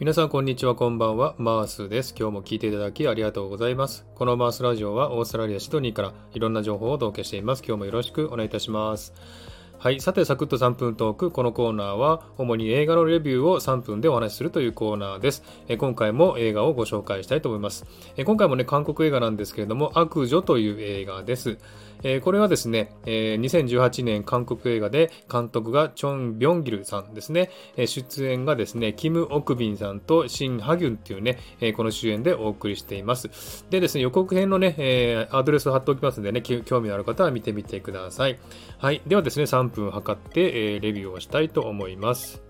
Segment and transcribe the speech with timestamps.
[0.00, 1.34] 皆さんこんにちは、こんばんは。
[1.38, 2.14] マースです。
[2.16, 4.06] 今日も聞いていただきありがとうございます。
[4.14, 7.64] このマースラジオはオーストラリア・シドニーからいろんな情報をお届けしています。
[7.66, 9.12] 今日もよろしくお願いいたします。
[9.80, 10.00] はい。
[10.00, 11.30] さて、サクッと3分トーク。
[11.30, 15.44] このコーナーは、主に映画のレビューを3分でお話しするというコーナーです。
[15.68, 17.86] え今回も映画をご紹介したいと思います。
[18.16, 21.58] え今回もね、韓国映画なんですけれども、悪女という映画です。
[22.02, 27.50] えこれはですね、え2018年韓国映画で監督がチョン・ビョンギルさんですね。
[27.76, 33.64] え出演がですね、キム・オクビンさんとシン・ハギュンっていうね、えこの主演でお送りしています。
[33.70, 38.38] でですね、予告編のね、えアドレスを貼っておきますのでね、興味のある方は見てみてください。
[38.78, 39.02] はい。
[39.06, 42.42] ではですね、分測って、えレビューをしたいと思います。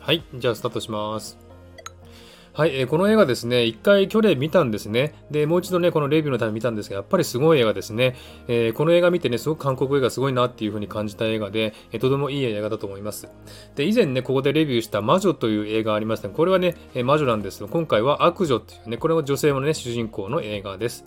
[0.00, 0.24] はい。
[0.34, 1.42] じゃあ、スタートします。
[2.54, 5.14] はい、えー、この映画ですね、一回去年見たんですね。
[5.30, 8.14] で、もう一度ね、このレビューのため見たんですが、やっぱりすごい映画ですね。
[8.46, 13.26] えー、この映画見てね、すごく韓国映画すごいなっていう風に感じた映画で、えー、とてもいい映画だと思います。
[13.74, 21.06] で、以前ね、ここでレビューした魔女という映画がありましたこれはね、え魔女なんですけど今回は悪女っていうね、これは女性のね、主人公の映画です。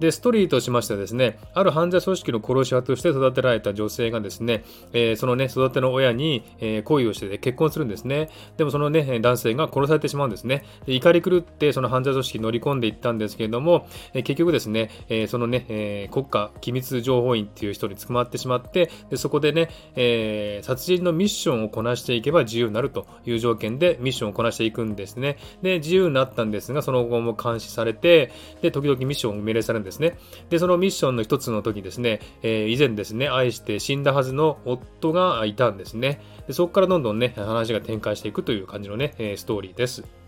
[0.00, 8.30] で、ストーリーとしましてはですね、ある犯罪組織の殺し屋として育てられた女性がですね、えー、そのね、育ての親に、えー、恋をして、結婚するんですね。
[8.56, 10.64] でもそのね、男性が殺されてしまうんですね。
[10.86, 25.36] で怒り狂ってその犯罪組織に乗り込んでいったんですけれども、え、結局ですね、えそのね、え国家機密情報員っていう人に捕まってしまって、でそこでね、え殺人のミッションをこなしていけば自由になるという条件でミッションをこなしていくんですね。
[25.62, 30.18] で、自由になったんですが、その後も監視されて、で、時々ミッションを命令されるんですですね。
[30.48, 36.20] で、そのミッションの一つの時ですね、えー、以前ですね、愛して死んだはずの夫がいたんですね。
[36.46, 40.19] でそこからどんどんね、話が展開していくという感じのね、ストーリーです。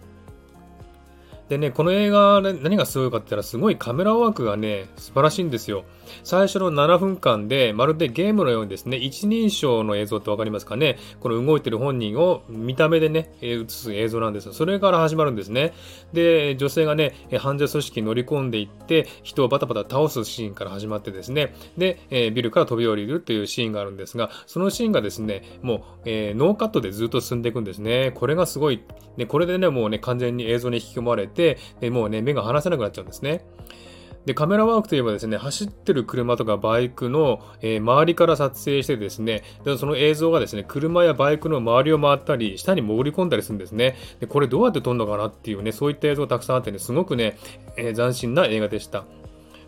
[1.49, 5.85] でね、この映画、何がすごいかって言ったら、すごいカメラワークがね、素晴らしいんですよ。
[6.25, 10.99] 最初の7分間で、まるでゲームのようにですね、一人称の映像ってわかりますかね？
[11.21, 14.55] この動いてる本人を見た目でね、映す映像なんですよ。
[14.55, 15.75] それから始まるんですね。
[16.13, 28.13] で、女性がね、犯罪組織に乗り込んでいって、人をバタバタ倒すシーンから始まってですね、で、ビルから飛び降りるというシーンがあるんですが、そのシーンがですね、もう、えー、ノーカットでずっと進んでいくんですね。
[28.15, 28.83] これがすごい、
[29.17, 31.42] ね、これでね、もうね、完全に映像に引き込まれて、
[31.81, 33.45] でもうね、目が離せなくなっちゃうんですね。
[34.25, 43.97] で、カメラワークといえばですね、走ってる車とかバイクの、えー、周りから撮影してですね、でその映像がですね、車やバイクの周りを回ったり、下に潜り込んだりするんですね。
[44.21, 47.37] で、これどうやって撮るのかなっていうね、そういった映像がたくさんあってね、すごくね、
[47.77, 49.05] えー、斬新な映画でした。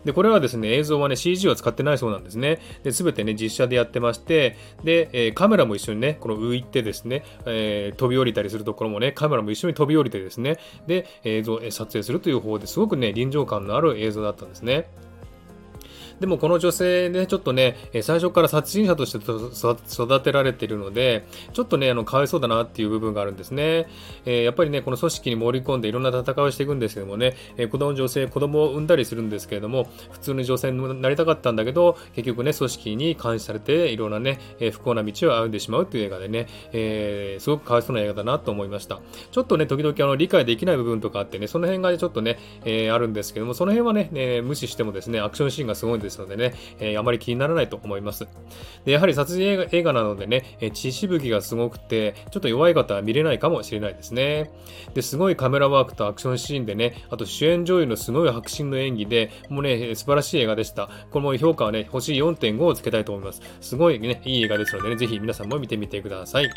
[0.05, 2.59] で、これはですね、映像はね、CG は使ってないそうなんですね。
[2.83, 10.57] で、すべてね、実写でやってまして、で、えー、カメラも一緒にね、この浮いてですね、えー、飛び降りたりするところもね、カメラも一緒に飛び降りてですね、
[10.87, 14.87] で、映像、撮影するという方ですごくね、臨場感のある映像だったんですね。
[16.19, 23.87] でもこの女性ね、ちょっとね、最初から殺人者として育てられているので、ちょっとね、あの、かわいそうだなっていう部分があるんですね。
[24.25, 38.99] えー、やっぱりね、この組織に盛り込んでいろんな戦いをしていくんですけどもね、えー、子供女性、子供を産んだりするんですけれども、普通の女性になりたかったんだけど、結局ね、組織に監視されて、いろんなね、えー、不幸な道を歩んでしまうという映画でね、えー、すごくかわいそうな映画だなと思いました。
[39.31, 48.27] ちょっとね、時々あの理解できない部分とかあってね、その辺がちょっとね、えー、あるんですけども、その辺はね、ね無視してもですね、アクションシーンがすすごいですのでね、えー、あまり気にならないと思います。
[48.85, 54.49] でやはり殺人映画映画なのでね、えー、血しぶきがすごくて、ちょっと弱い方は見れないかもしれないですね。
[54.95, 60.89] で、すごいカメラワークとアクションシーンでね、あと主演女優のすごい迫真の演技で、もうね、素晴らしい映画でした。
[61.11, 63.41] これも評価はね、星4.5をつけたいと思います。
[63.61, 66.49] すごいね、いい映画ですのでね、ぜひ皆さんも見てみてください。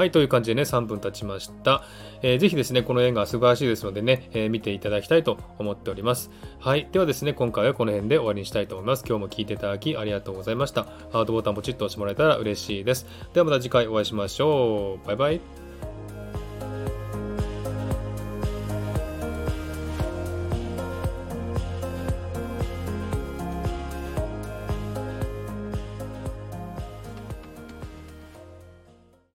[0.00, 1.84] はい、という感じでね、3分経ちました。
[2.22, 6.30] えー、ぜひですね、この映画素晴らしいですのでね、えー、見ていただきたいと思っております。
[6.58, 9.04] はい、ではですね、今回はこの辺で終わりにしたいと思います。
[9.06, 10.84] 今日も聴いていただきありがとうございました。
[11.12, 13.06] ハートボタンポチッと押してもらえたら嬉しいです。
[13.34, 15.06] ではまた次回お会いしましょう。
[15.06, 15.69] バイバイ。